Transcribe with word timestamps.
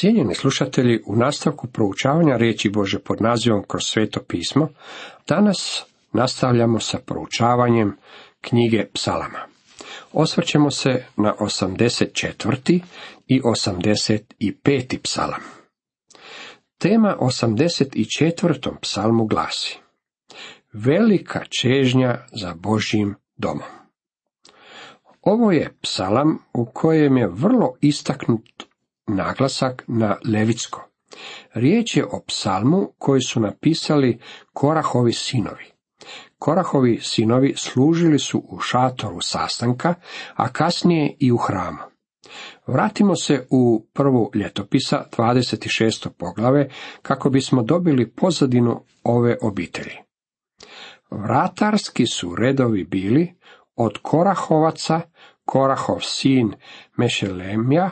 Cijenjeni 0.00 0.34
slušatelji, 0.34 1.02
u 1.06 1.16
nastavku 1.16 1.66
proučavanja 1.66 2.36
riječi 2.36 2.70
Bože 2.70 2.98
pod 2.98 3.20
nazivom 3.20 3.64
kroz 3.68 3.82
sveto 3.84 4.20
pismo, 4.28 4.68
danas 5.28 5.84
nastavljamo 6.12 6.80
sa 6.80 6.98
proučavanjem 6.98 7.96
knjige 8.40 8.86
psalama. 8.92 9.38
Osvrćemo 10.12 10.70
se 10.70 11.04
na 11.16 11.34
84. 11.40 12.80
i 13.26 13.40
85. 13.40 14.98
psalam. 15.02 15.40
Tema 16.78 17.16
84. 17.20 18.70
psalmu 18.80 19.26
glasi 19.26 19.78
Velika 20.72 21.44
čežnja 21.60 22.18
za 22.32 22.54
Božjim 22.54 23.14
domom. 23.36 23.68
Ovo 25.22 25.52
je 25.52 25.76
psalam 25.82 26.38
u 26.54 26.66
kojem 26.74 27.16
je 27.16 27.28
vrlo 27.28 27.74
istaknut 27.80 28.69
naglasak 29.06 29.84
na 29.86 30.16
levitsko. 30.24 30.90
Riječ 31.54 31.96
je 31.96 32.04
o 32.04 32.20
psalmu 32.26 32.92
koji 32.98 33.20
su 33.20 33.40
napisali 33.40 34.18
Korahovi 34.52 35.12
sinovi. 35.12 35.64
Korahovi 36.38 36.98
sinovi 37.02 37.54
služili 37.56 38.18
su 38.18 38.42
u 38.48 38.60
šatoru 38.60 39.20
sastanka, 39.20 39.94
a 40.34 40.48
kasnije 40.48 41.16
i 41.18 41.32
u 41.32 41.36
hramu. 41.36 41.78
Vratimo 42.66 43.16
se 43.16 43.46
u 43.50 43.86
prvu 43.92 44.30
ljetopisa 44.34 45.04
26. 45.16 46.08
poglave 46.18 46.68
kako 47.02 47.30
bismo 47.30 47.62
dobili 47.62 48.10
pozadinu 48.10 48.84
ove 49.04 49.36
obitelji. 49.42 49.96
Vratarski 51.10 52.06
su 52.06 52.36
redovi 52.36 52.84
bili 52.84 53.34
od 53.76 53.98
Korahovaca, 54.02 55.00
Korahov 55.44 56.00
sin 56.00 56.52
Mešelemja, 56.96 57.90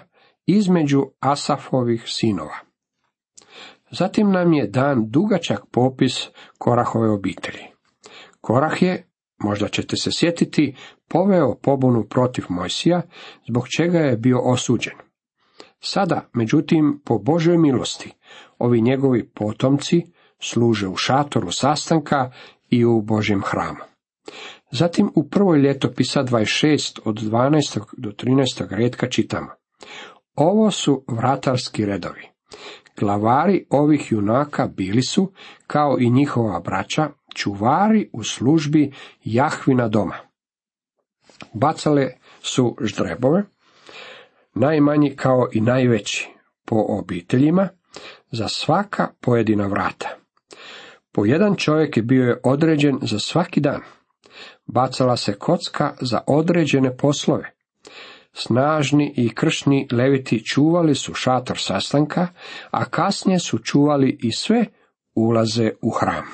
između 0.48 1.02
Asafovih 1.20 2.02
sinova. 2.06 2.58
Zatim 3.90 4.30
nam 4.30 4.52
je 4.52 4.66
dan 4.66 5.10
dugačak 5.10 5.60
popis 5.72 6.28
Korahove 6.58 7.10
obitelji. 7.10 7.64
Korah 8.40 8.82
je, 8.82 9.10
možda 9.38 9.68
ćete 9.68 9.96
se 9.96 10.10
sjetiti, 10.12 10.76
poveo 11.08 11.54
pobunu 11.62 12.04
protiv 12.10 12.44
Mojsija, 12.48 13.02
zbog 13.48 13.68
čega 13.68 13.98
je 13.98 14.16
bio 14.16 14.40
osuđen. 14.40 14.94
Sada, 15.80 16.28
međutim, 16.32 17.02
po 17.04 17.18
Božoj 17.18 17.58
milosti, 17.58 18.12
ovi 18.58 18.80
njegovi 18.80 19.28
potomci 19.28 20.02
služe 20.40 20.88
u 20.88 20.96
šatoru 20.96 21.50
sastanka 21.50 22.30
i 22.70 22.84
u 22.84 23.02
Božjem 23.02 23.42
hramu. 23.46 23.84
Zatim 24.70 25.10
u 25.14 25.28
prvoj 25.28 25.58
ljetopisa 25.58 26.24
26 26.24 27.00
od 27.04 27.16
12. 27.16 27.80
do 27.96 28.10
13. 28.10 28.66
redka 28.70 29.08
čitamo. 29.08 29.48
Ovo 30.40 30.70
su 30.70 31.04
vratarski 31.08 31.86
redovi. 31.86 32.28
Glavari 32.98 33.66
ovih 33.70 34.12
junaka 34.12 34.66
bili 34.66 35.02
su, 35.02 35.32
kao 35.66 35.96
i 36.00 36.10
njihova 36.10 36.60
braća, 36.60 37.08
čuvari 37.34 38.10
u 38.12 38.24
službi 38.24 38.92
Jahvina 39.24 39.88
doma. 39.88 40.16
Bacale 41.52 42.08
su 42.42 42.76
ždrebove, 42.80 43.42
najmanji 44.54 45.16
kao 45.16 45.48
i 45.52 45.60
najveći, 45.60 46.28
po 46.64 46.84
obiteljima, 46.88 47.68
za 48.30 48.48
svaka 48.48 49.08
pojedina 49.20 49.66
vrata. 49.66 50.08
Po 51.12 51.24
jedan 51.24 51.56
čovjek 51.56 51.96
je 51.96 52.02
bio 52.02 52.24
je 52.24 52.40
određen 52.44 52.98
za 53.02 53.18
svaki 53.18 53.60
dan. 53.60 53.80
Bacala 54.66 55.16
se 55.16 55.34
kocka 55.34 55.94
za 56.00 56.20
određene 56.26 56.96
poslove. 56.96 57.54
Snažni 58.40 59.14
i 59.16 59.34
kršni 59.34 59.88
leviti 59.92 60.44
čuvali 60.44 60.94
su 60.94 61.14
šator 61.14 61.58
sastanka, 61.58 62.28
a 62.70 62.84
kasnije 62.84 63.38
su 63.38 63.58
čuvali 63.58 64.18
i 64.22 64.32
sve 64.32 64.66
ulaze 65.14 65.70
u 65.82 65.90
hram. 65.90 66.24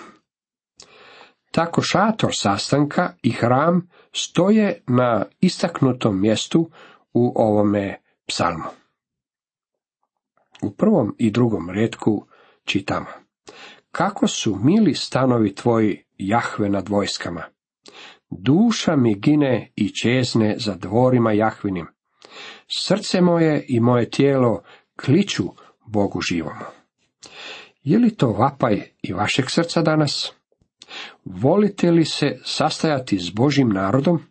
Tako 1.51 1.83
šator 1.83 2.31
sastanka 2.33 3.13
i 3.23 3.31
hram 3.31 3.89
stoje 4.13 4.83
na 4.87 5.25
istaknutom 5.41 6.21
mjestu 6.21 6.71
u 7.13 7.33
ovome 7.37 8.01
psalmu. 8.27 8.71
U 10.63 10.71
prvom 10.71 11.15
i 11.19 11.31
drugom 11.31 11.71
redku 11.71 12.27
čitamo. 12.65 13.07
Kako 13.91 14.27
su 14.27 14.59
mili 14.63 14.95
stanovi 14.95 15.55
tvoji, 15.55 16.05
Jahve 16.19 16.69
nad 16.69 16.89
vojskama. 16.89 17.43
Duša 18.31 18.97
mi 18.97 19.15
gine 19.15 19.73
i 19.77 19.95
čezne 19.95 20.57
za 20.59 20.75
dvorima 20.75 21.33
Jahvinim. 21.33 21.94
Srce 22.67 23.21
moje 23.21 23.65
i 23.69 23.81
moje 23.81 24.11
tijelo 24.11 24.63
kliču 25.05 25.45
Bogu 25.87 26.21
živomu. 26.21 26.65
Je 27.83 27.99
li 27.99 28.17
to 28.17 28.33
vapaj 28.33 28.83
i 29.03 29.13
vašeg 29.13 29.51
srca 29.51 29.83
danas? 29.83 30.33
Volite 31.25 31.91
li 31.91 32.05
se 32.05 32.39
sastajati 32.45 33.19
s 33.19 33.31
Božim 33.31 33.69
narodom? 33.69 34.23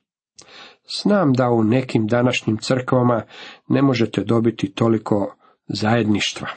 Znam 1.02 1.34
da 1.34 1.50
u 1.50 1.64
nekim 1.64 2.08
današnjim 2.08 2.58
crkvama 2.58 3.24
ne 3.68 3.82
možete 3.82 4.24
dobiti 4.24 4.74
toliko 4.74 5.36
zajedništva. 5.68 6.48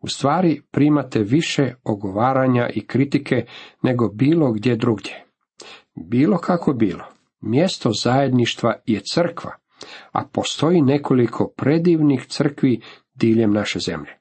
U 0.00 0.08
stvari 0.08 0.62
primate 0.70 1.18
više 1.18 1.74
ogovaranja 1.84 2.68
i 2.74 2.86
kritike 2.86 3.46
nego 3.82 4.08
bilo 4.08 4.52
gdje 4.52 4.76
drugdje. 4.76 5.24
Bilo 5.94 6.38
kako 6.38 6.72
bilo, 6.72 7.04
mjesto 7.40 7.90
zajedništva 7.92 8.74
je 8.86 9.00
crkva, 9.12 9.56
a 10.12 10.24
postoji 10.32 10.82
nekoliko 10.82 11.52
predivnih 11.56 12.26
crkvi 12.26 12.80
diljem 13.14 13.52
naše 13.52 13.78
zemlje. 13.78 14.18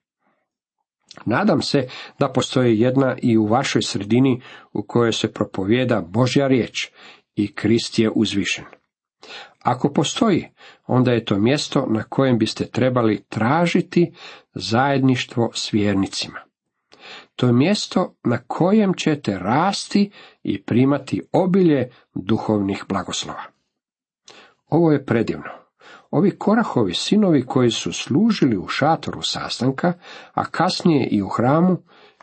Nadam 1.25 1.61
se 1.61 1.87
da 2.19 2.29
postoji 2.29 2.79
jedna 2.79 3.15
i 3.21 3.37
u 3.37 3.45
vašoj 3.45 3.81
sredini 3.81 4.41
u 4.73 4.83
kojoj 4.83 5.13
se 5.13 5.33
propovjeda 5.33 6.01
Božja 6.01 6.47
riječ 6.47 6.91
i 7.35 7.53
Krist 7.53 7.99
je 7.99 8.09
uzvišen. 8.15 8.65
Ako 9.59 9.93
postoji, 9.93 10.49
onda 10.87 11.11
je 11.11 11.25
to 11.25 11.39
mjesto 11.39 11.85
na 11.89 12.03
kojem 12.03 12.37
biste 12.37 12.65
trebali 12.65 13.23
tražiti 13.29 14.13
zajedništvo 14.53 15.51
s 15.53 15.73
vjernicima. 15.73 16.39
To 17.35 17.47
je 17.47 17.53
mjesto 17.53 18.15
na 18.23 18.37
kojem 18.47 18.93
ćete 18.93 19.39
rasti 19.39 20.11
i 20.43 20.63
primati 20.63 21.21
obilje 21.31 21.89
duhovnih 22.15 22.85
blagoslova. 22.89 23.52
Ovo 24.73 24.91
je 24.91 25.05
predivno. 25.05 25.49
Ovi 26.11 26.37
Korahovi 26.37 26.93
sinovi 26.93 27.45
koji 27.45 27.71
su 27.71 27.93
služili 27.93 28.57
u 28.57 28.67
šatoru 28.67 29.21
sastanka, 29.21 29.93
a 30.33 30.45
kasnije 30.45 31.07
i 31.07 31.21
u 31.21 31.27
hramu, 31.27 31.77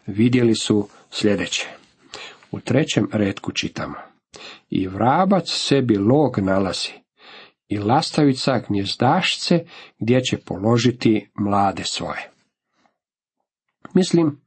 vidjeli 0.06 0.54
su 0.54 0.88
sljedeće. 1.10 1.68
U 2.50 2.60
trećem 2.60 3.08
redku 3.12 3.52
čitamo. 3.52 3.94
I 4.70 4.88
vrabac 4.88 5.44
sebi 5.46 5.96
log 5.96 6.38
nalazi, 6.38 6.92
i 7.68 7.78
lastavica 7.78 8.60
gnjezdašce 8.68 9.64
gdje 9.98 10.20
će 10.20 10.38
položiti 10.38 11.30
mlade 11.34 11.84
svoje. 11.84 12.30
Mislim 13.94 14.40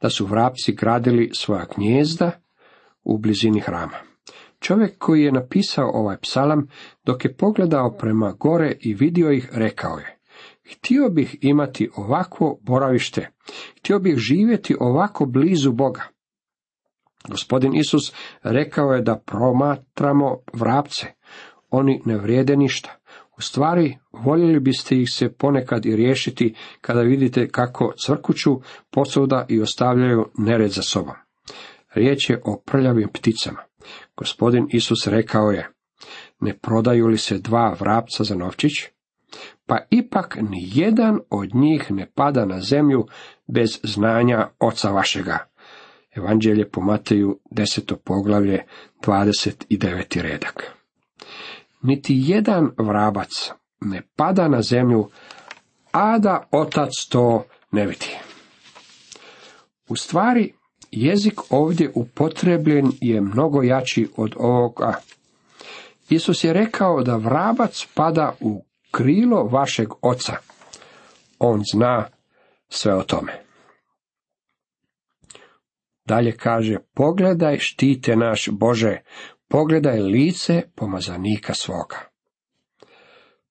da 0.00 0.10
su 0.10 0.26
vrapci 0.26 0.72
gradili 0.72 1.30
svoja 1.34 1.66
gnjezda 1.76 2.30
u 3.04 3.18
blizini 3.18 3.60
hrama. 3.60 4.05
Čovjek 4.66 4.98
koji 4.98 5.22
je 5.22 5.32
napisao 5.32 5.90
ovaj 5.94 6.16
psalam, 6.16 6.68
dok 7.04 7.24
je 7.24 7.36
pogledao 7.36 7.96
prema 7.98 8.32
gore 8.32 8.76
i 8.80 8.94
vidio 8.94 9.30
ih, 9.32 9.48
rekao 9.52 9.98
je, 9.98 10.18
htio 10.72 11.08
bih 11.08 11.36
imati 11.40 11.90
ovakvo 11.96 12.58
boravište, 12.62 13.28
htio 13.78 13.98
bih 13.98 14.16
živjeti 14.16 14.76
ovako 14.80 15.26
blizu 15.26 15.72
Boga. 15.72 16.02
Gospodin 17.28 17.76
Isus 17.76 18.12
rekao 18.42 18.92
je 18.92 19.02
da 19.02 19.22
promatramo 19.26 20.38
vrapce, 20.52 21.06
oni 21.70 22.02
ne 22.04 22.18
vrijede 22.18 22.56
ništa. 22.56 22.96
U 23.38 23.40
stvari, 23.40 23.98
voljeli 24.12 24.60
biste 24.60 24.96
ih 24.96 25.08
se 25.10 25.32
ponekad 25.32 25.86
i 25.86 25.96
riješiti 25.96 26.54
kada 26.80 27.00
vidite 27.00 27.48
kako 27.48 27.92
crkuću 28.06 28.60
posuda 28.90 29.46
i 29.48 29.60
ostavljaju 29.60 30.24
nered 30.38 30.70
za 30.70 30.82
sobom. 30.82 31.14
Riječ 31.94 32.30
je 32.30 32.40
o 32.44 32.62
prljavim 32.66 33.08
pticama. 33.12 33.65
Gospodin 34.16 34.68
Isus 34.70 35.06
rekao 35.06 35.50
je, 35.50 35.68
ne 36.40 36.58
prodaju 36.58 37.06
li 37.06 37.18
se 37.18 37.38
dva 37.38 37.76
vrapca 37.80 38.24
za 38.24 38.34
novčić? 38.34 38.72
Pa 39.66 39.78
ipak 39.90 40.36
ni 40.40 40.68
jedan 40.74 41.18
od 41.30 41.54
njih 41.54 41.90
ne 41.90 42.10
pada 42.14 42.44
na 42.44 42.60
zemlju 42.60 43.06
bez 43.46 43.80
znanja 43.82 44.48
oca 44.58 44.90
vašega. 44.90 45.38
Evanđelje 46.16 46.70
po 46.70 46.80
Mateju, 46.80 47.40
deseto 47.50 47.96
poglavlje, 47.96 48.64
29. 49.06 50.20
redak. 50.20 50.72
Niti 51.82 52.14
jedan 52.26 52.70
vrabac 52.78 53.50
ne 53.80 54.02
pada 54.16 54.48
na 54.48 54.62
zemlju, 54.62 55.10
a 55.92 56.18
da 56.18 56.48
otac 56.52 56.90
to 57.08 57.44
ne 57.72 57.86
vidi. 57.86 58.16
U 59.88 59.96
stvari, 59.96 60.54
Jezik 60.90 61.40
ovdje 61.50 61.90
upotrebljen 61.94 62.92
je 63.00 63.20
mnogo 63.20 63.62
jači 63.62 64.08
od 64.16 64.34
ovoga. 64.36 64.94
Isus 66.08 66.44
je 66.44 66.52
rekao 66.52 67.02
da 67.02 67.16
vrabac 67.16 67.86
pada 67.94 68.32
u 68.40 68.64
krilo 68.90 69.44
vašeg 69.44 69.88
oca. 70.02 70.36
On 71.38 71.62
zna 71.72 72.04
sve 72.68 72.94
o 72.94 73.02
tome. 73.02 73.32
Dalje 76.04 76.36
kaže, 76.36 76.78
pogledaj 76.94 77.58
štite 77.58 78.16
naš 78.16 78.48
Bože, 78.52 79.00
pogledaj 79.48 80.00
lice 80.00 80.62
pomazanika 80.74 81.54
svoga. 81.54 81.96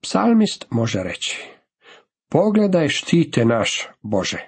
Psalmist 0.02 0.66
može 0.70 1.04
reći, 1.04 1.50
pogledaj 2.30 2.90
štite 2.90 3.46
naš 3.46 3.88
Bože, 4.02 4.46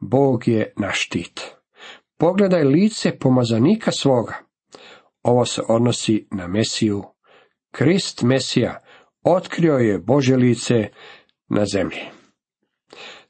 Bog 0.00 0.48
je 0.48 0.72
naš 0.76 1.06
štit. 1.06 1.55
Pogledaj 2.18 2.64
lice 2.64 3.18
pomazanika 3.18 3.92
svoga. 3.92 4.34
Ovo 5.22 5.44
se 5.44 5.62
odnosi 5.68 6.28
na 6.30 6.48
Mesiju. 6.48 7.04
Krist 7.70 8.22
Mesija 8.22 8.82
otkrio 9.22 9.74
je 9.74 9.98
Bože 9.98 10.36
lice 10.36 10.88
na 11.48 11.66
zemlji. 11.66 12.00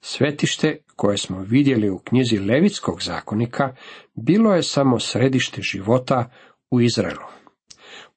Svetište 0.01 0.77
koje 0.97 1.19
smo 1.19 1.41
vidjeli 1.41 1.91
u 1.91 1.99
knjizi 1.99 2.39
Levitskog 2.39 3.03
zakonika 3.03 3.75
bilo 4.15 4.55
je 4.55 4.63
samo 4.63 4.99
središte 4.99 5.63
života 5.63 6.31
u 6.71 6.81
Izraelu. 6.81 7.27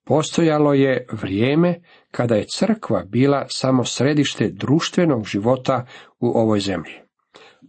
Postojalo 0.06 0.74
je 0.74 1.06
vrijeme 1.12 1.82
kada 2.12 2.36
je 2.36 2.46
crkva 2.48 3.04
bila 3.04 3.46
samo 3.50 3.86
središte 3.86 4.50
društvenog 4.50 5.26
života 5.26 5.86
u 6.20 6.28
ovoj 6.28 6.60
zemlji. 6.60 6.94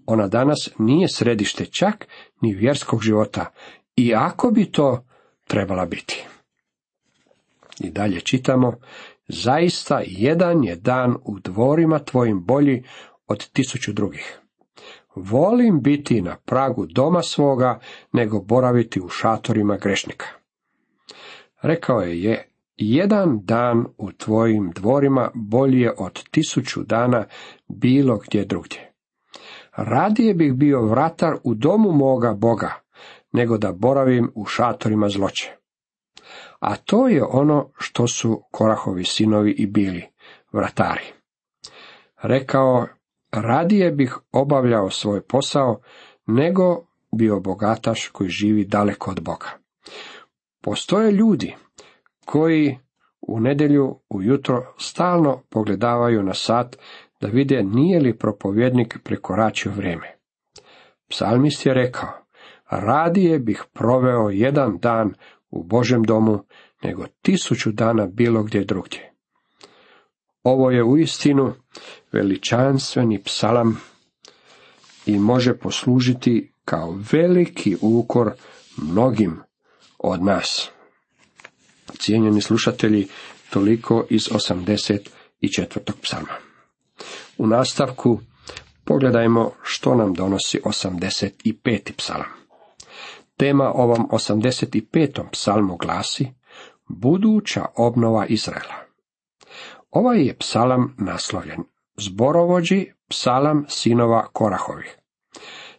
Ona 0.06 0.28
danas 0.28 0.70
nije 0.78 1.08
središte 1.08 1.66
čak 1.66 2.06
ni 2.40 2.54
vjerskog 2.54 3.02
života, 3.02 3.52
iako 3.96 4.50
bi 4.50 4.72
to 4.72 5.04
trebala 5.46 5.86
biti. 5.86 6.24
I 7.80 7.90
dalje 7.90 8.20
čitamo, 8.20 8.72
zaista 9.28 10.02
jedan 10.06 10.64
je 10.64 10.76
dan 10.76 11.16
u 11.24 11.40
dvorima 11.40 11.98
tvojim 11.98 12.44
bolji 12.44 12.84
od 13.26 13.50
tisuću 13.50 13.92
drugih. 13.92 14.40
Volim 15.14 15.80
biti 15.80 16.22
na 16.22 16.36
pragu 16.36 16.86
doma 16.86 17.22
svoga, 17.22 17.80
nego 18.12 18.40
boraviti 18.40 19.00
u 19.00 19.08
šatorima 19.08 19.76
grešnika. 19.76 20.26
Rekao 21.62 22.00
je 22.00 22.22
je, 22.22 22.48
jedan 22.76 23.40
dan 23.42 23.84
u 23.98 24.12
tvojim 24.12 24.70
dvorima 24.74 25.30
bolji 25.34 25.80
je 25.80 25.94
od 25.98 26.28
tisuću 26.30 26.82
dana 26.82 27.26
bilo 27.68 28.18
gdje 28.18 28.44
drugdje. 28.44 28.89
Radije 29.76 30.34
bih 30.34 30.54
bio 30.54 30.82
vratar 30.82 31.36
u 31.44 31.54
domu 31.54 31.92
moga 31.92 32.34
Boga, 32.34 32.72
nego 33.32 33.58
da 33.58 33.72
boravim 33.72 34.32
u 34.34 34.46
šatorima 34.46 35.08
zloće. 35.08 35.56
A 36.60 36.76
to 36.76 37.08
je 37.08 37.24
ono 37.24 37.70
što 37.78 38.06
su 38.06 38.42
Korahovi 38.50 39.04
sinovi 39.04 39.50
i 39.50 39.66
bili, 39.66 40.06
vratari. 40.52 41.04
Rekao, 42.22 42.86
radije 43.32 43.90
bih 43.90 44.18
obavljao 44.32 44.90
svoj 44.90 45.20
posao, 45.20 45.80
nego 46.26 46.86
bio 47.16 47.40
bogataš 47.40 48.08
koji 48.08 48.30
živi 48.30 48.64
daleko 48.64 49.10
od 49.10 49.20
Boga. 49.22 49.46
Postoje 50.62 51.12
ljudi 51.12 51.56
koji 52.24 52.78
u 53.20 53.40
nedjelju 53.40 54.00
ujutro 54.08 54.74
stalno 54.78 55.42
pogledavaju 55.50 56.22
na 56.22 56.34
sat 56.34 56.76
da 57.20 57.28
vide 57.28 57.62
nije 57.62 58.00
li 58.00 58.18
propovjednik 58.18 58.98
prekoračio 59.04 59.72
vrijeme. 59.72 60.16
Psalmist 61.08 61.66
je 61.66 61.74
rekao, 61.74 62.08
radije 62.70 63.38
bih 63.38 63.64
proveo 63.72 64.30
jedan 64.30 64.78
dan 64.78 65.14
u 65.50 65.64
Božem 65.64 66.02
domu, 66.02 66.44
nego 66.82 67.06
tisuću 67.22 67.72
dana 67.72 68.06
bilo 68.06 68.42
gdje 68.42 68.64
drugdje. 68.64 69.12
Ovo 70.42 70.70
je 70.70 70.84
uistinu 70.84 71.52
veličanstveni 72.12 73.22
psalam 73.22 73.80
i 75.06 75.18
može 75.18 75.58
poslužiti 75.58 76.52
kao 76.64 76.98
veliki 77.12 77.76
ukor 77.80 78.32
mnogim 78.76 79.40
od 79.98 80.22
nas. 80.24 80.70
Cijenjeni 81.98 82.40
slušatelji, 82.40 83.08
toliko 83.50 84.06
iz 84.10 84.28
84. 84.28 85.92
psalma. 86.02 86.49
U 87.40 87.46
nastavku 87.46 88.18
pogledajmo 88.84 89.50
što 89.62 89.94
nam 89.94 90.14
donosi 90.14 90.60
85. 90.64 91.92
psalam. 91.96 92.28
Tema 93.36 93.72
ovom 93.74 94.08
85. 94.10 95.30
psalmu 95.32 95.76
glasi 95.76 96.28
Buduća 96.88 97.64
obnova 97.76 98.26
Izraela. 98.26 98.74
Ovaj 99.90 100.26
je 100.26 100.36
psalam 100.38 100.94
naslovljen 100.98 101.58
Zborovođi 101.96 102.86
psalam 103.08 103.64
sinova 103.68 104.26
Korahovih. 104.32 104.96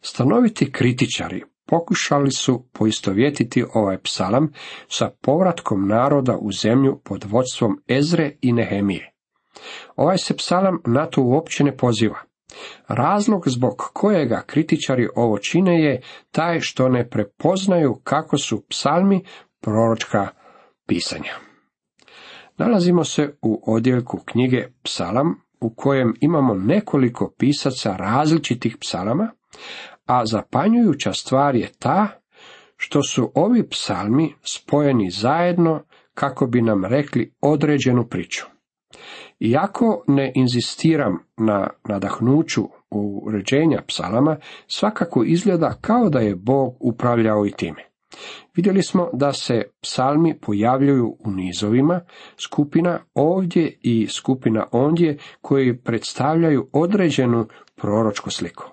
Stanoviti 0.01 0.71
kritičari 0.71 1.43
pokušali 1.65 2.31
su 2.31 2.65
poistovjetiti 2.73 3.63
ovaj 3.73 3.97
psalam 3.97 4.51
sa 4.87 5.09
povratkom 5.21 5.87
naroda 5.87 6.37
u 6.37 6.51
zemlju 6.51 7.01
pod 7.03 7.25
vodstvom 7.29 7.81
Ezre 7.87 8.37
i 8.41 8.53
Nehemije. 8.53 9.10
Ovaj 9.95 10.17
se 10.17 10.37
psalam 10.37 10.81
na 10.85 11.05
to 11.05 11.21
uopće 11.21 11.63
ne 11.63 11.77
poziva. 11.77 12.19
Razlog 12.87 13.43
zbog 13.47 13.75
kojega 13.93 14.43
kritičari 14.45 15.07
ovo 15.15 15.37
čine 15.37 15.83
je 15.83 16.01
taj 16.31 16.59
što 16.59 16.89
ne 16.89 17.09
prepoznaju 17.09 17.95
kako 18.03 18.37
su 18.37 18.63
psalmi 18.69 19.23
proročka 19.61 20.27
pisanja. 20.87 21.33
Nalazimo 22.57 23.03
se 23.03 23.35
u 23.41 23.63
odjeljku 23.75 24.19
knjige 24.25 24.67
Psalam 24.83 25.35
u 25.61 25.75
kojem 25.75 26.13
imamo 26.21 26.53
nekoliko 26.53 27.33
pisaca 27.37 27.95
različitih 27.95 28.77
psalama, 28.79 29.31
a 30.05 30.25
zapanjujuća 30.25 31.13
stvar 31.13 31.55
je 31.55 31.71
ta 31.79 32.07
što 32.77 33.03
su 33.03 33.31
ovi 33.35 33.69
psalmi 33.69 34.35
spojeni 34.43 35.09
zajedno 35.09 35.83
kako 36.13 36.47
bi 36.47 36.61
nam 36.61 36.85
rekli 36.85 37.33
određenu 37.41 38.07
priču. 38.07 38.45
Iako 39.41 40.03
ne 40.07 40.31
inzistiram 40.35 41.17
na 41.37 41.67
nadahnuću 41.89 42.61
uređenja 43.23 43.81
psalama, 43.87 44.37
svakako 44.67 45.23
izgleda 45.23 45.73
kao 45.81 46.09
da 46.09 46.19
je 46.19 46.35
Bog 46.35 46.77
upravljao 46.79 47.45
i 47.45 47.51
time. 47.51 47.85
Vidjeli 48.55 48.83
smo 48.83 49.09
da 49.13 49.33
se 49.33 49.63
psalmi 49.81 50.39
pojavljuju 50.41 51.15
u 51.19 51.31
nizovima, 51.31 52.01
skupina 52.45 52.99
ovdje 53.13 53.77
i 53.81 54.07
skupina 54.07 54.65
ondje 54.71 55.17
koji 55.41 55.77
predstavljaju 55.77 56.69
određenu 56.73 57.47
proročku 57.75 58.29
sliku. 58.29 58.63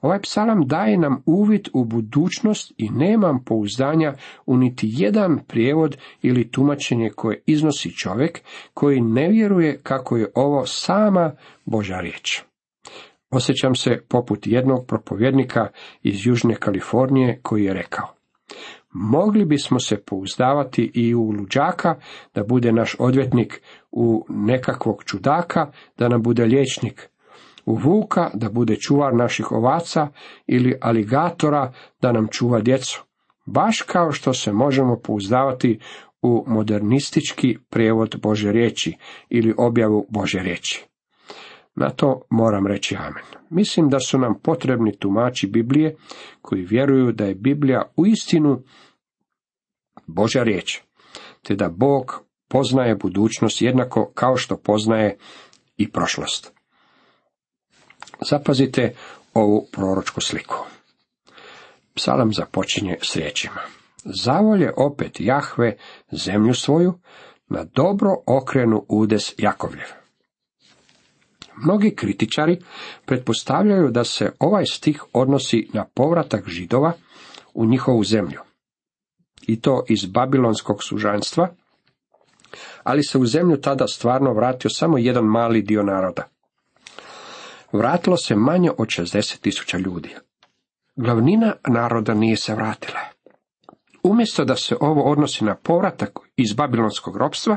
Ovaj 0.00 0.20
psalam 0.20 0.66
daje 0.66 0.98
nam 0.98 1.22
uvid 1.26 1.68
u 1.74 1.84
budućnost 1.84 2.72
i 2.76 2.90
nemam 2.90 3.44
pouzdanja 3.44 4.14
u 4.46 4.56
niti 4.56 4.88
jedan 4.90 5.38
prijevod 5.48 5.96
ili 6.22 6.50
tumačenje 6.50 7.10
koje 7.16 7.42
iznosi 7.46 7.96
čovjek 7.96 8.40
koji 8.74 9.00
ne 9.00 9.28
vjeruje 9.28 9.80
kako 9.82 10.16
je 10.16 10.30
ovo 10.34 10.66
sama 10.66 11.32
Boža 11.64 11.96
riječ. 12.00 12.42
Osjećam 13.30 13.74
se 13.74 13.90
poput 14.08 14.46
jednog 14.46 14.86
propovjednika 14.86 15.68
iz 16.02 16.26
Južne 16.26 16.54
Kalifornije 16.54 17.40
koji 17.42 17.64
je 17.64 17.74
rekao 17.74 18.06
Mogli 18.94 19.44
bismo 19.44 19.80
se 19.80 19.96
pouzdavati 20.06 20.90
i 20.94 21.14
u 21.14 21.30
luđaka, 21.30 21.94
da 22.34 22.44
bude 22.44 22.72
naš 22.72 22.96
odvjetnik, 22.98 23.62
u 23.90 24.26
nekakvog 24.28 25.04
čudaka, 25.04 25.70
da 25.98 26.08
nam 26.08 26.22
bude 26.22 26.44
liječnik, 26.44 27.08
u 27.66 27.74
vuka 27.74 28.30
da 28.34 28.48
bude 28.48 28.76
čuvar 28.76 29.14
naših 29.14 29.52
ovaca 29.52 30.08
ili 30.46 30.78
aligatora 30.80 31.72
da 32.02 32.12
nam 32.12 32.28
čuva 32.30 32.60
djecu. 32.60 33.04
Baš 33.46 33.82
kao 33.82 34.12
što 34.12 34.32
se 34.32 34.52
možemo 34.52 34.96
pouzdavati 35.04 35.78
u 36.22 36.44
modernistički 36.46 37.58
prijevod 37.70 38.20
Bože 38.22 38.52
riječi 38.52 38.96
ili 39.28 39.54
objavu 39.58 40.06
Bože 40.08 40.38
riječi. 40.38 40.86
Na 41.74 41.90
to 41.90 42.22
moram 42.30 42.66
reći 42.66 42.96
amen. 42.96 43.24
Mislim 43.50 43.88
da 43.88 44.00
su 44.00 44.18
nam 44.18 44.34
potrebni 44.42 44.96
tumači 44.98 45.46
Biblije 45.46 45.96
koji 46.42 46.62
vjeruju 46.62 47.12
da 47.12 47.24
je 47.24 47.34
Biblija 47.34 47.82
u 47.96 48.06
istinu 48.06 48.62
Božja 50.06 50.42
riječ, 50.42 50.80
te 51.42 51.54
da 51.54 51.68
Bog 51.68 52.24
poznaje 52.48 52.96
budućnost 52.96 53.62
jednako 53.62 54.12
kao 54.14 54.36
što 54.36 54.56
poznaje 54.56 55.16
i 55.76 55.90
prošlost. 55.90 56.61
Zapazite 58.30 58.94
ovu 59.34 59.66
proročku 59.72 60.20
sliku. 60.20 60.56
Psalam 61.94 62.32
započinje 62.32 62.96
s 63.02 63.16
riječima. 63.16 63.60
Zavolje 64.04 64.72
opet 64.76 65.20
Jahve 65.20 65.76
zemlju 66.10 66.54
svoju, 66.54 66.94
na 67.48 67.64
dobro 67.64 68.10
okrenu 68.26 68.84
udes 68.88 69.34
Jakovljev. 69.38 69.86
Mnogi 71.56 71.94
kritičari 71.94 72.58
pretpostavljaju 73.06 73.90
da 73.90 74.04
se 74.04 74.32
ovaj 74.38 74.66
stih 74.66 75.04
odnosi 75.12 75.68
na 75.72 75.84
povratak 75.94 76.48
židova 76.48 76.92
u 77.54 77.66
njihovu 77.66 78.04
zemlju. 78.04 78.40
I 79.46 79.60
to 79.60 79.84
iz 79.88 80.06
babilonskog 80.06 80.84
sužanstva, 80.84 81.48
ali 82.82 83.02
se 83.02 83.18
u 83.18 83.26
zemlju 83.26 83.60
tada 83.60 83.86
stvarno 83.86 84.34
vratio 84.34 84.70
samo 84.70 84.98
jedan 84.98 85.24
mali 85.24 85.62
dio 85.62 85.82
naroda. 85.82 86.28
Vratilo 87.72 88.16
se 88.16 88.36
manje 88.36 88.70
od 88.78 88.86
60 88.86 89.40
tisuća 89.40 89.78
ljudi. 89.78 90.14
Glavnina 90.96 91.52
naroda 91.68 92.14
nije 92.14 92.36
se 92.36 92.54
vratila. 92.54 93.00
Umjesto 94.02 94.44
da 94.44 94.56
se 94.56 94.76
ovo 94.80 95.02
odnosi 95.02 95.44
na 95.44 95.54
povratak 95.54 96.18
iz 96.36 96.52
babilonskog 96.52 97.16
ropstva, 97.16 97.56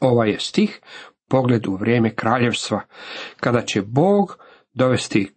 ovaj 0.00 0.30
je 0.30 0.40
stih 0.40 0.80
pogled 1.28 1.66
u 1.66 1.76
vrijeme 1.76 2.14
kraljevstva, 2.14 2.80
kada 3.40 3.62
će 3.62 3.82
Bog 3.82 4.38
dovesti 4.72 5.34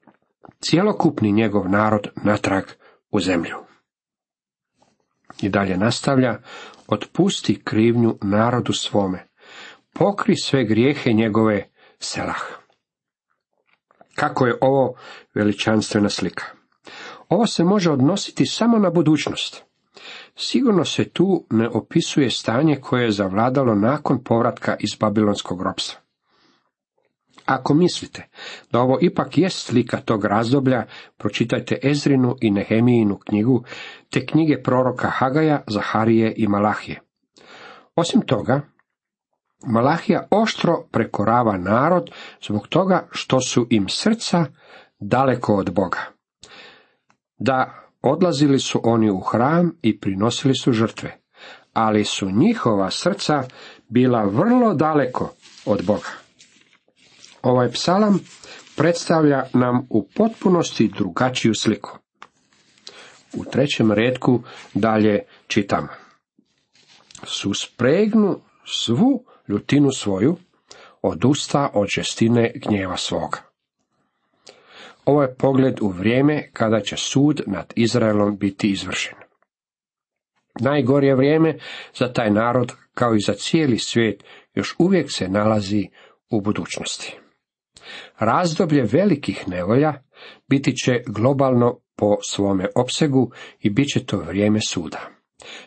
cjelokupni 0.60 1.32
njegov 1.32 1.70
narod 1.70 2.08
natrag 2.24 2.64
u 3.12 3.20
zemlju. 3.20 3.56
I 5.42 5.50
dalje 5.50 5.78
nastavlja, 5.78 6.40
otpusti 6.88 7.62
krivnju 7.64 8.18
narodu 8.22 8.74
svome, 8.74 9.28
pokri 9.94 10.36
sve 10.36 10.66
grijehe 10.66 11.14
njegove 11.14 11.70
selah. 12.00 12.63
Kako 14.16 14.46
je 14.46 14.58
ovo 14.62 14.94
veličanstvena 15.34 16.10
slika? 16.10 16.46
Ovo 17.30 17.48
se 17.48 17.64
može 17.64 17.92
odnositi 17.92 18.46
samo 18.46 18.78
na 18.78 18.90
budućnost. 18.90 19.64
Sigurno 20.36 20.86
se 20.86 21.10
tu 21.10 21.46
ne 21.50 21.70
opisuje 21.70 22.30
stanje 22.30 22.76
koje 22.76 23.04
je 23.04 23.12
zavladalo 23.12 23.76
nakon 23.76 24.24
povratka 24.24 24.76
iz 24.80 24.96
babilonskog 25.00 25.62
ropstva. 25.62 26.00
Ako 27.46 27.74
mislite 27.74 28.28
da 28.72 28.80
ovo 28.80 28.98
ipak 29.02 29.38
jest 29.38 29.68
slika 29.68 29.98
tog 29.98 30.26
razdoblja, 30.26 30.86
pročitajte 31.18 31.78
Ezrinu 31.84 32.36
i 32.42 32.52
Nehemijinu 32.52 33.18
knjigu, 33.18 33.64
te 34.10 34.26
knjige 34.26 34.62
proroka 34.64 35.10
Hagaja, 35.10 35.64
Zaharije 35.68 36.34
i 36.38 36.48
Malahije. 36.48 37.02
Osim 37.96 38.22
toga, 38.22 38.62
Malahija 39.66 40.28
oštro 40.32 40.84
prekorava 40.92 41.58
narod 41.58 42.12
zbog 42.48 42.68
toga 42.68 43.08
što 43.12 43.42
su 43.42 43.68
im 43.70 43.90
srca 43.90 44.46
daleko 45.00 45.56
od 45.56 45.74
Boga. 45.74 46.00
Da, 47.38 47.74
odlazili 48.02 48.60
su 48.60 48.82
oni 48.84 49.10
u 49.10 49.20
hram 49.20 49.78
i 49.82 50.00
prinosili 50.00 50.56
su 50.56 50.72
žrtve, 50.72 51.18
ali 51.74 52.06
su 52.06 52.30
njihova 52.32 52.92
srca 52.92 53.44
bila 53.90 54.24
vrlo 54.24 54.74
daleko 54.74 55.34
od 55.66 55.86
Boga. 55.86 56.10
Ovaj 57.42 57.72
psalam 57.72 58.20
predstavlja 58.76 59.44
nam 59.54 59.88
u 59.90 60.08
potpunosti 60.16 60.92
drugačiju 60.98 61.54
sliku. 61.56 61.98
U 63.34 63.46
trećem 63.46 63.92
redku 63.92 64.44
dalje 64.74 65.20
čitamo. 65.48 65.88
Suspregnu 67.24 68.40
svu 68.66 69.26
ljutinu 69.54 69.92
svoju, 69.92 70.36
odusta 71.02 71.70
od 71.74 71.88
žestine 71.88 72.52
gnjeva 72.56 72.98
svoga. 72.98 73.38
Ovo 75.06 75.22
je 75.22 75.36
pogled 75.36 75.82
u 75.82 75.88
vrijeme 75.88 76.50
kada 76.54 76.80
će 76.80 76.98
sud 76.98 77.42
nad 77.48 77.74
Izraelom 77.76 78.38
biti 78.38 78.72
izvršen. 78.72 79.16
Najgorije 80.60 81.16
vrijeme 81.16 81.58
za 81.96 82.14
taj 82.14 82.32
narod, 82.32 82.72
kao 82.94 83.16
i 83.16 83.20
za 83.20 83.34
cijeli 83.34 83.80
svijet, 83.80 84.24
još 84.54 84.76
uvijek 84.80 85.12
se 85.12 85.28
nalazi 85.28 85.88
u 86.30 86.42
budućnosti. 86.42 87.18
Razdoblje 88.20 88.84
velikih 88.92 89.48
nevolja 89.48 89.94
biti 90.50 90.76
će 90.76 91.02
globalno 91.08 91.80
po 91.96 92.18
svome 92.22 92.68
opsegu 92.76 93.32
i 93.60 93.70
bit 93.70 93.88
će 93.88 94.06
to 94.06 94.18
vrijeme 94.18 94.60
suda. 94.62 95.13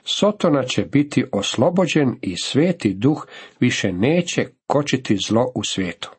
Sotona 0.05 0.63
će 0.63 0.83
biti 0.83 1.25
oslobođen 1.33 2.19
i 2.23 2.37
sveti 2.37 2.95
duh 2.95 3.27
više 3.61 3.93
neće 3.93 4.47
kočiti 4.67 5.17
zlo 5.27 5.53
u 5.55 5.65
svijetu. 5.65 6.11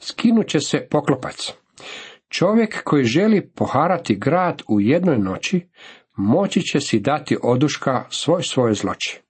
Skinut 0.00 0.46
će 0.46 0.60
se 0.60 0.86
poklopac. 0.90 1.52
Čovjek 2.28 2.82
koji 2.84 3.04
želi 3.04 3.50
poharati 3.50 4.14
grad 4.14 4.62
u 4.68 4.80
jednoj 4.80 5.18
noći, 5.18 5.68
moći 6.16 6.62
će 6.62 6.80
si 6.80 7.00
dati 7.00 7.36
oduška 7.42 8.04
svoj 8.10 8.42
svoje 8.42 8.74
zloči. 8.74 9.20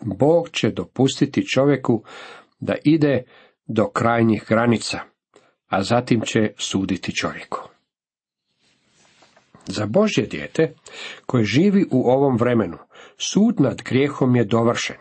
Bog 0.00 0.48
će 0.50 0.70
dopustiti 0.70 1.48
čovjeku 1.48 2.04
da 2.60 2.74
ide 2.84 3.22
do 3.66 3.88
krajnjih 3.88 4.44
granica, 4.48 5.00
a 5.66 5.82
zatim 5.82 6.20
će 6.20 6.52
suditi 6.56 7.16
čovjeku. 7.16 7.71
Za 9.66 9.86
Božje 9.86 10.26
dijete, 10.26 10.74
koje 11.26 11.44
živi 11.44 11.86
u 11.90 12.10
ovom 12.10 12.36
vremenu, 12.36 12.78
sud 13.16 13.60
nad 13.60 13.82
grijehom 13.82 14.36
je 14.36 14.44
dovršen. 14.44 14.96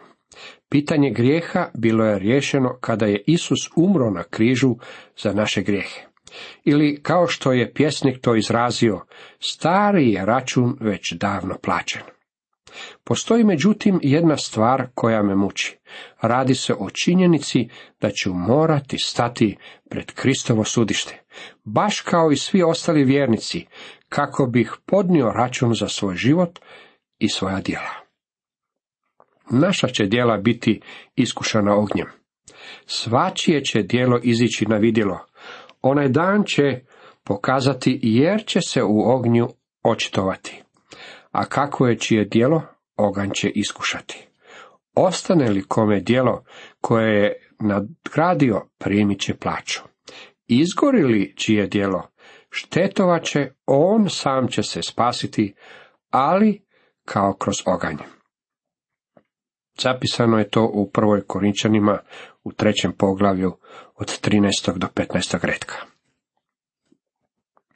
Pitanje 0.70 1.12
grijeha 1.12 1.70
bilo 1.74 2.06
je 2.06 2.20
riješeno 2.20 2.78
kada 2.82 3.06
je 3.06 3.24
Isus 3.28 3.70
umro 3.76 4.10
na 4.10 4.24
križu 4.24 4.76
za 5.18 5.34
naše 5.34 5.62
grijehe. 5.62 6.02
Ili, 6.64 7.00
kao 7.04 7.28
što 7.28 7.52
je 7.52 7.74
pjesnik 7.74 8.22
to 8.22 8.36
izrazio, 8.36 9.02
stari 9.40 10.12
je 10.12 10.26
račun 10.26 10.78
već 10.80 11.14
davno 11.14 11.58
plaćen. 11.64 12.02
Postoji 13.04 13.44
međutim 13.44 14.00
jedna 14.04 14.38
stvar 14.38 14.88
koja 14.94 15.24
me 15.24 15.36
muči. 15.36 15.78
Radi 16.22 16.56
se 16.56 16.74
o 16.74 16.90
činjenici 16.90 17.70
da 18.02 18.10
ću 18.12 18.34
morati 18.34 18.98
stati 18.98 19.58
pred 19.90 20.12
Kristovo 20.12 20.64
sudište. 20.64 21.22
Baš 21.64 22.02
kao 22.02 22.32
i 22.32 22.38
svi 22.38 22.64
ostali 22.64 23.04
vjernici, 23.04 23.66
kako 24.12 24.46
bih 24.46 24.74
podnio 24.86 25.26
račun 25.26 25.74
za 25.74 25.88
svoj 25.88 26.16
život 26.16 26.60
i 27.20 27.30
svoja 27.30 27.62
djela. 27.62 27.92
Naša 29.50 29.88
će 29.88 30.06
djela 30.06 30.38
biti 30.38 30.82
iskušana 31.16 31.76
ognjem. 31.76 32.08
Svačije 32.86 33.64
će 33.64 33.82
djelo 33.82 34.20
izići 34.24 34.66
na 34.66 34.78
vidjelo. 34.78 35.20
Onaj 35.82 36.08
dan 36.08 36.44
će 36.44 36.82
pokazati 37.24 38.00
jer 38.04 38.46
će 38.46 38.62
se 38.62 38.84
u 38.84 39.12
ognju 39.12 39.48
očitovati. 39.84 40.64
A 41.32 41.46
kako 41.46 41.88
je 41.88 41.98
čije 41.98 42.26
djelo, 42.26 42.62
oganj 42.98 43.30
će 43.30 43.50
iskušati. 43.50 44.28
Ostane 44.96 45.50
li 45.50 45.64
kome 45.68 46.00
djelo 46.00 46.44
koje 46.82 47.24
je 47.24 47.34
nadgradio, 47.60 48.62
primit 48.78 49.20
će 49.20 49.34
plaću. 49.34 49.80
Izgori 50.48 51.04
li 51.04 51.34
čije 51.36 51.68
djelo, 51.68 52.11
štetovat 52.52 53.24
će, 53.24 53.52
on 53.66 54.10
sam 54.10 54.48
će 54.48 54.64
se 54.64 54.82
spasiti, 54.82 55.54
ali 56.10 56.62
kao 57.06 57.34
kroz 57.34 57.56
oganj. 57.66 57.98
Zapisano 59.78 60.38
je 60.38 60.50
to 60.50 60.70
u 60.74 60.90
prvoj 60.92 61.22
Korinčanima 61.28 62.00
u 62.44 62.52
trećem 62.52 62.92
poglavlju 62.92 63.58
od 63.96 64.20
13. 64.22 64.78
do 64.78 64.88
15. 64.88 65.46
redka. 65.46 65.76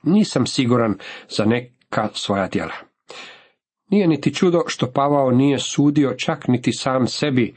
Nisam 0.03 0.45
siguran 0.45 0.97
za 1.29 1.45
neka 1.45 2.09
svoja 2.13 2.47
djela. 2.47 2.73
Nije 3.89 4.07
niti 4.07 4.33
čudo 4.33 4.63
što 4.67 4.91
Pavao 4.91 5.31
nije 5.31 5.59
sudio 5.59 6.13
čak 6.17 6.47
niti 6.47 6.71
sam 6.73 7.07
sebi, 7.07 7.55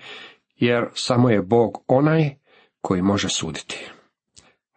jer 0.57 0.85
samo 0.95 1.31
je 1.31 1.43
Bog 1.43 1.85
onaj 1.87 2.31
koji 2.81 3.03
može 3.03 3.29
suditi. 3.29 3.91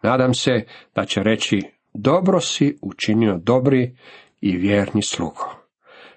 Nadam 0.02 0.34
se 0.34 0.66
da 0.94 1.04
će 1.04 1.22
reći 1.22 1.62
dobro 1.94 2.40
si 2.40 2.78
učinio 2.82 3.38
dobri 3.42 3.96
i 4.40 4.56
vjerni 4.56 5.02
slugo, 5.02 5.54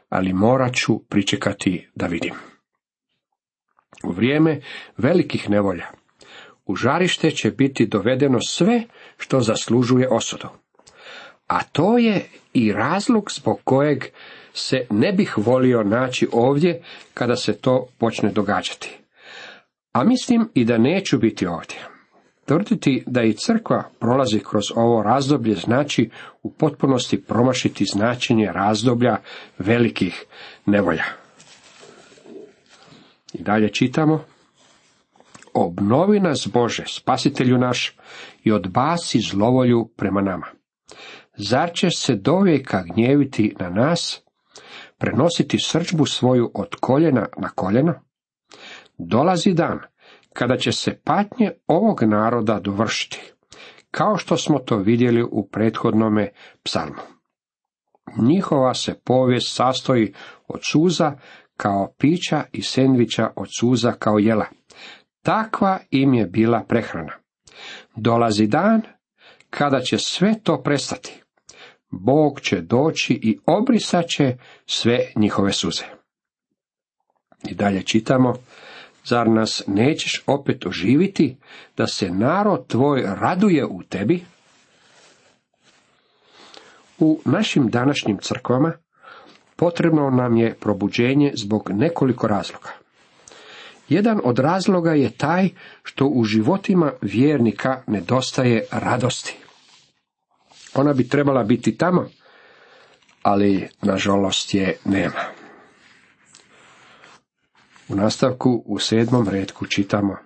ali 0.10 0.34
morat 0.34 0.74
ću 0.75 1.00
pričekati 1.00 1.88
da 1.96 2.08
vidim. 2.08 2.34
U 4.03 4.12
vrijeme 4.12 4.62
velikih 4.98 5.50
nevolja, 5.50 5.88
u 6.65 6.75
žarište 6.75 7.32
će 7.32 7.51
biti 7.51 7.86
dovedeno 7.86 8.39
sve 8.41 8.84
što 9.17 9.41
zaslužuje 9.41 10.08
osudu. 10.12 10.48
A 11.48 11.63
to 11.63 11.98
je 11.98 12.25
i 12.53 12.74
razlog 12.74 13.32
zbog 13.32 13.62
kojeg 13.63 14.03
se 14.53 14.88
ne 14.89 15.13
bih 15.13 15.38
volio 15.38 15.84
naći 15.84 16.27
ovdje 16.32 16.82
kada 17.13 17.36
se 17.36 17.58
to 17.58 17.88
počne 17.98 18.32
događati. 18.32 18.98
A 19.91 20.03
mislim 20.03 20.50
i 20.53 20.65
da 20.65 20.77
neću 20.77 21.17
biti 21.17 21.48
ovdje. 21.48 21.94
Tvrditi 22.45 23.03
da 23.07 23.23
i 23.23 23.33
crkva 23.33 23.83
prolazi 23.99 24.39
kroz 24.39 24.63
ovo 24.75 25.03
razdoblje 25.03 25.55
znači 25.55 26.09
u 26.43 26.53
potpunosti 26.53 27.21
promašiti 27.21 27.85
značenje 27.93 28.51
razdoblja 28.53 29.17
velikih 29.57 30.25
nevolja. 30.65 31.03
I 33.33 33.43
dalje 33.43 33.69
čitamo. 33.69 34.23
Obnovi 35.53 36.19
nas 36.19 36.47
Bože, 36.53 36.83
spasitelju 36.87 37.57
naš, 37.57 37.97
i 38.43 38.51
odbaci 38.51 39.19
zlovolju 39.19 39.89
prema 39.97 40.21
nama. 40.21 40.47
Zar 41.37 41.71
će 41.73 41.89
se 41.89 42.15
dovijeka 42.15 42.83
gnjeviti 42.83 43.55
na 43.59 43.69
nas, 43.69 44.21
prenositi 44.97 45.57
srčbu 45.59 46.05
svoju 46.05 46.51
od 46.53 46.75
koljena 46.79 47.27
na 47.37 47.49
koljeno? 47.49 47.93
Dolazi 48.97 49.53
dan 49.53 49.79
kada 50.36 50.58
će 50.58 50.72
se 50.72 51.00
patnje 51.04 51.51
ovog 51.68 52.04
naroda 52.04 52.60
dovršiti, 52.60 53.22
kao 53.92 54.18
što 54.18 54.38
smo 54.38 54.60
to 54.60 54.77
vidjeli 54.77 55.24
u 55.24 55.48
prethodnome 55.51 56.30
psalmu. 56.63 57.01
Njihova 58.18 58.74
se 58.74 59.00
povijest 59.04 59.56
sastoji 59.56 60.13
od 60.48 60.60
suza 60.72 61.13
kao 61.58 61.94
pića 61.98 62.44
i 62.51 62.62
sendviča 62.62 63.30
od 63.36 63.48
suza 63.60 63.92
kao 63.92 64.18
jela. 64.18 64.46
Takva 65.22 65.80
im 65.92 66.13
je 66.13 66.25
bila 66.25 66.63
prehrana. 66.68 67.13
Dolazi 67.96 68.48
dan 68.48 68.82
kada 69.50 69.80
će 69.80 69.98
sve 69.98 70.34
to 70.44 70.62
prestati, 70.63 71.22
Bog 71.89 72.42
će 72.42 72.62
doći 72.62 73.13
i 73.13 73.39
obrisat 73.46 74.08
će 74.08 74.38
sve 74.65 75.00
njihove 75.15 75.51
suze. 75.51 75.84
I 77.48 77.56
dalje 77.56 77.84
čitamo, 77.84 78.34
zar 79.05 79.27
nas 79.29 79.63
nećeš 79.67 80.24
opet 80.27 80.65
oživiti, 80.65 81.38
da 81.77 81.88
se 81.88 82.09
narod 82.09 82.67
tvoj 82.67 83.03
raduje 83.05 83.65
u 83.65 83.83
tebi? 83.83 84.24
U 87.00 87.21
našim 87.25 87.69
današnjim 87.69 88.17
crkvama 88.17 88.74
potrebno 89.55 90.09
nam 90.09 90.38
je 90.38 90.53
probuđenje 90.53 91.31
zbog 91.35 91.69
nekoliko 91.74 92.27
razloga. 92.27 92.69
Jedan 93.89 94.21
od 94.24 94.39
razloga 94.39 94.93
je 94.93 95.12
taj 95.12 95.50
što 95.83 96.05
u 96.07 96.24
životima 96.24 96.91
vjernika 97.01 97.83
nedostaje 97.88 98.65
radosti. 98.71 99.38
Ona 100.74 100.93
bi 100.93 101.09
trebala 101.09 101.43
biti 101.43 101.77
tamo, 101.77 102.09
ali 103.21 103.67
nažalost 103.81 104.53
je 104.53 104.77
nema. 104.85 105.35
U 107.89 107.96
nastavku 107.96 108.63
u 108.65 108.80
sedmom 108.80 109.30
redku 109.30 109.65
čitamo 109.65 110.18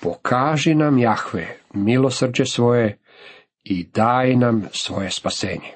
Pokaži 0.00 0.74
nam 0.74 0.98
Jahve 0.98 1.56
milosrđe 1.74 2.44
svoje 2.46 2.98
i 3.64 3.84
daj 3.84 4.36
nam 4.36 4.64
svoje 4.72 5.10
spasenje. 5.10 5.72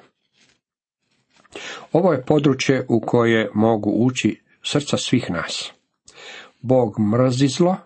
Ovo 1.93 2.13
je 2.13 2.25
područje 2.25 2.85
u 2.89 3.01
koje 3.01 3.51
mogu 3.53 3.89
ući 3.89 4.41
srca 4.63 4.97
svih 4.97 5.31
nas. 5.31 5.71
Bog 6.61 6.99
mrzi 6.99 7.47
zlo 7.47 7.77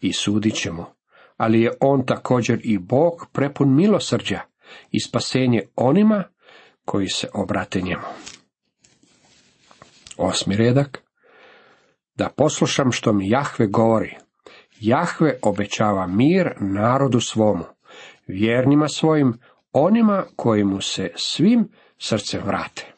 i 0.00 0.12
sudit 0.12 0.54
će 0.54 0.72
mu, 0.72 0.84
ali 1.36 1.60
je 1.60 1.72
on 1.80 2.06
također 2.06 2.60
i 2.62 2.78
Bog 2.78 3.26
prepun 3.32 3.76
milosrđa 3.76 4.40
i 4.90 5.00
spasenje 5.00 5.62
onima 5.76 6.24
koji 6.84 7.08
se 7.08 7.28
obrate 7.34 7.80
njemu. 7.80 8.06
Osmi 10.16 10.56
redak. 10.56 11.05
Da 12.16 12.28
poslušam 12.36 12.92
što 12.92 13.12
mi 13.12 13.28
Jahve 13.28 13.66
govori. 13.66 14.16
Jahve 14.80 15.38
obećava 15.42 16.06
mir 16.06 16.50
narodu 16.60 17.20
svomu, 17.20 17.64
vjernima 18.26 18.88
svojim, 18.88 19.38
onima 19.72 20.24
koji 20.36 20.64
mu 20.64 20.80
se 20.80 21.10
svim 21.16 21.68
srcem 21.98 22.42
vrate. 22.46 22.92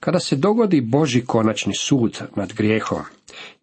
Kada 0.00 0.20
se 0.20 0.36
dogodi 0.36 0.80
Boži 0.80 1.24
konačni 1.24 1.74
sud 1.74 2.22
nad 2.36 2.52
grijehom, 2.52 3.02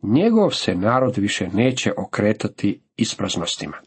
njegov 0.02 0.52
se 0.52 0.76
narod 0.76 1.18
više 1.18 1.48
neće 1.54 1.94
okretati 1.98 2.82
ispraznostima. 2.98 3.78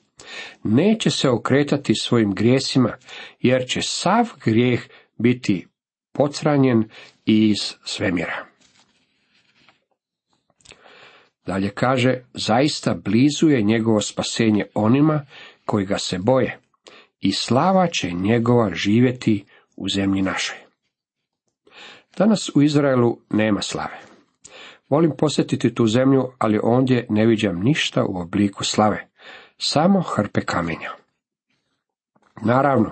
Neće 0.62 1.10
se 1.10 1.28
okretati 1.28 1.94
svojim 1.94 2.34
grijesima, 2.34 2.96
jer 3.40 3.66
će 3.68 3.82
sav 3.82 4.28
grijeh 4.44 4.80
biti 5.18 5.66
pocranjen 6.12 6.88
iz 7.24 7.74
svemira. 7.84 8.55
Dalje 11.46 11.70
kaže, 11.70 12.22
zaista 12.34 12.94
blizu 12.94 13.48
je 13.48 13.62
njegovo 13.62 14.00
spasenje 14.00 14.64
onima 14.74 15.26
koji 15.64 15.86
ga 15.86 15.98
se 15.98 16.18
boje 16.18 16.58
i 17.20 17.32
slava 17.32 17.86
će 17.86 18.10
njegova 18.10 18.70
živjeti 18.74 19.44
u 19.76 19.88
zemlji 19.88 20.22
našoj. 20.22 20.56
Danas 22.16 22.50
u 22.54 22.62
Izraelu 22.62 23.18
nema 23.30 23.62
slave. 23.62 24.00
Volim 24.88 25.12
posjetiti 25.18 25.74
tu 25.74 25.86
zemlju, 25.86 26.32
ali 26.38 26.60
ondje 26.62 27.06
ne 27.10 27.26
viđam 27.26 27.60
ništa 27.60 28.04
u 28.04 28.20
obliku 28.20 28.64
slave, 28.64 29.08
samo 29.58 30.00
hrpe 30.00 30.40
kamenja. 30.40 30.90
Naravno, 32.42 32.90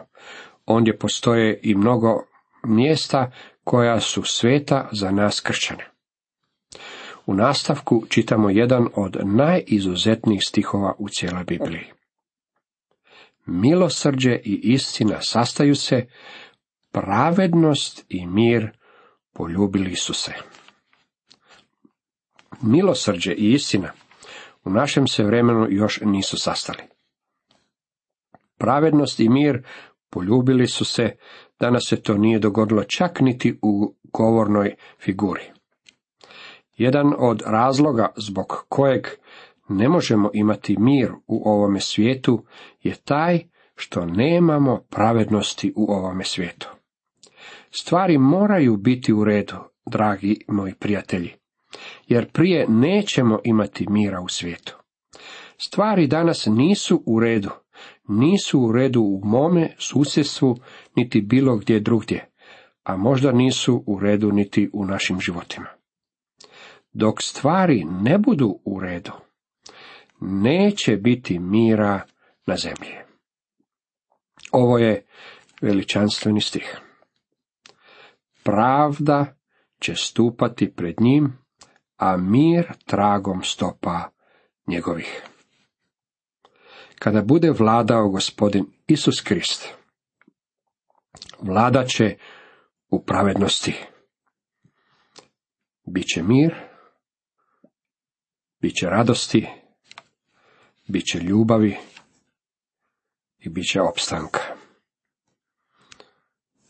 ondje 0.66 0.98
postoje 0.98 1.60
i 1.62 1.74
mnogo 1.74 2.24
mjesta 2.64 3.30
koja 3.64 4.00
su 4.00 4.22
sveta 4.22 4.88
za 4.92 5.10
nas 5.10 5.40
kršćane. 5.40 5.93
U 7.26 7.34
nastavku 7.34 8.04
čitamo 8.08 8.50
jedan 8.50 8.88
od 8.94 9.16
najizuzetnijih 9.24 10.40
stihova 10.46 10.94
u 10.98 11.08
cijeloj 11.08 11.44
Bibliji. 11.44 11.84
Milosrđe 13.46 14.34
i 14.44 14.60
istina 14.62 15.18
sastaju 15.20 15.76
se, 15.76 16.06
pravednost 16.92 18.04
i 18.08 18.26
mir 18.26 18.70
poljubili 19.32 19.96
su 19.96 20.14
se. 20.14 20.32
Milosrđe 22.62 23.32
i 23.32 23.52
istina 23.52 23.92
u 24.64 24.70
našem 24.70 25.06
se 25.06 25.24
vremenu 25.24 25.66
još 25.70 26.00
nisu 26.04 26.38
sastali. 26.38 26.82
Pravednost 28.58 29.20
i 29.20 29.28
mir 29.28 29.62
poljubili 30.10 30.66
su 30.66 30.84
se, 30.84 31.16
danas 31.60 31.82
se 31.88 32.02
to 32.02 32.14
nije 32.14 32.38
dogodilo 32.38 32.84
čak 32.84 33.20
niti 33.20 33.58
u 33.62 33.94
govornoj 34.12 34.74
figuri. 35.00 35.53
Jedan 36.76 37.12
od 37.18 37.42
razloga 37.46 38.08
zbog 38.16 38.64
kojeg 38.68 39.06
ne 39.68 39.88
možemo 39.88 40.30
imati 40.34 40.76
mir 40.78 41.12
u 41.26 41.50
ovome 41.50 41.80
svijetu 41.80 42.44
je 42.82 42.94
taj 43.04 43.40
što 43.76 44.06
nemamo 44.06 44.80
pravednosti 44.90 45.72
u 45.76 45.92
ovome 45.92 46.24
svijetu. 46.24 46.68
Stvari 47.70 48.18
moraju 48.18 48.76
biti 48.76 49.12
u 49.12 49.24
redu, 49.24 49.56
dragi 49.90 50.36
moji 50.48 50.74
prijatelji, 50.74 51.32
jer 52.06 52.30
prije 52.32 52.66
nećemo 52.68 53.38
imati 53.44 53.86
mira 53.90 54.20
u 54.20 54.28
svijetu. 54.28 54.78
Stvari 55.66 56.06
danas 56.06 56.46
nisu 56.46 57.02
u 57.06 57.20
redu, 57.20 57.50
nisu 58.08 58.60
u 58.60 58.72
redu 58.72 59.00
u 59.00 59.20
mome 59.24 59.74
susjedstvu, 59.78 60.56
niti 60.96 61.20
bilo 61.20 61.56
gdje 61.56 61.80
drugdje, 61.80 62.30
a 62.84 62.96
možda 62.96 63.32
nisu 63.32 63.84
u 63.86 64.00
redu 64.00 64.32
niti 64.32 64.70
u 64.72 64.86
našim 64.86 65.20
životima. 65.20 65.66
Dok 66.94 67.22
stvari 67.22 67.84
ne 67.84 68.18
budu 68.18 68.60
u 68.64 68.80
redu, 68.80 69.12
neće 70.20 70.96
biti 70.96 71.38
mira 71.38 72.00
na 72.46 72.56
zemlji. 72.56 72.94
Ovo 74.52 74.78
je 74.78 75.06
veličanstveni 75.60 76.40
stih. 76.40 76.80
Pravda 78.42 79.36
će 79.80 79.94
stupati 79.94 80.74
pred 80.74 80.94
njim, 81.00 81.38
a 81.96 82.16
mir 82.16 82.72
tragom 82.86 83.42
stopa 83.42 84.10
njegovih. 84.66 85.22
Kada 86.98 87.22
bude 87.22 87.50
vladao 87.50 88.08
gospodin 88.08 88.66
Isus 88.86 89.20
Krist, 89.20 89.68
vlada 91.40 91.84
će 91.84 92.16
u 92.88 93.04
pravednosti. 93.04 93.74
Biće 95.86 96.22
mir, 96.22 96.73
bit 98.64 98.76
će 98.76 98.86
radosti, 98.86 99.46
bit 100.86 101.04
će 101.06 101.18
ljubavi 101.18 101.76
i 103.38 103.48
bit 103.48 103.66
će 103.72 103.80
opstanka. 103.80 104.40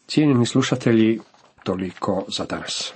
Cijenjeni 0.07 0.46
slušatelji, 0.46 1.20
toliko 1.64 2.24
za 2.28 2.44
danas. 2.44 2.92